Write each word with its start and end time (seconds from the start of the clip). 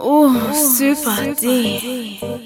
Oh, 0.00 0.52
super 0.52 1.34
D. 1.34 2.18
Tell 2.18 2.45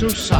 This 0.00 0.12
is 0.12 0.30